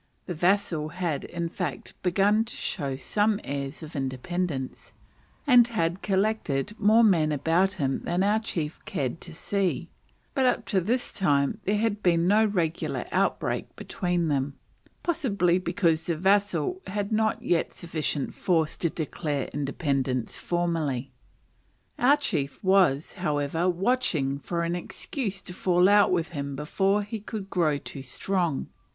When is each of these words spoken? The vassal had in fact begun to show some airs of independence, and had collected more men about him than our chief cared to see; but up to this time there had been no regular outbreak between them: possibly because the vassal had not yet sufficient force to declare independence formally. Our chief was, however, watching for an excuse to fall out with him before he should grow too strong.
The 0.25 0.33
vassal 0.33 0.87
had 0.89 1.25
in 1.25 1.47
fact 1.47 1.93
begun 2.01 2.43
to 2.45 2.55
show 2.55 2.95
some 2.95 3.39
airs 3.43 3.83
of 3.83 3.95
independence, 3.95 4.93
and 5.45 5.67
had 5.67 6.01
collected 6.01 6.73
more 6.79 7.03
men 7.03 7.31
about 7.31 7.73
him 7.73 8.01
than 8.03 8.23
our 8.23 8.39
chief 8.39 8.83
cared 8.85 9.21
to 9.21 9.31
see; 9.31 9.89
but 10.33 10.47
up 10.47 10.65
to 10.69 10.81
this 10.81 11.13
time 11.13 11.59
there 11.65 11.77
had 11.77 12.01
been 12.01 12.25
no 12.27 12.43
regular 12.47 13.05
outbreak 13.11 13.75
between 13.75 14.27
them: 14.27 14.55
possibly 15.03 15.59
because 15.59 16.05
the 16.07 16.15
vassal 16.17 16.81
had 16.87 17.11
not 17.11 17.39
yet 17.43 17.75
sufficient 17.75 18.33
force 18.33 18.75
to 18.77 18.89
declare 18.89 19.51
independence 19.53 20.39
formally. 20.39 21.11
Our 21.99 22.17
chief 22.17 22.57
was, 22.63 23.13
however, 23.13 23.69
watching 23.69 24.39
for 24.39 24.63
an 24.63 24.75
excuse 24.75 25.41
to 25.43 25.53
fall 25.53 25.87
out 25.87 26.11
with 26.11 26.29
him 26.29 26.55
before 26.55 27.03
he 27.03 27.23
should 27.29 27.51
grow 27.51 27.77
too 27.77 28.01
strong. 28.01 28.65